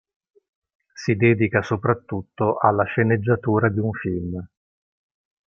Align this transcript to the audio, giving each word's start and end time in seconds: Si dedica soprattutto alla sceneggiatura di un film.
Si 0.95 1.13
dedica 1.15 1.61
soprattutto 1.61 2.57
alla 2.57 2.85
sceneggiatura 2.85 3.69
di 3.69 3.77
un 3.77 3.91
film. 3.91 4.47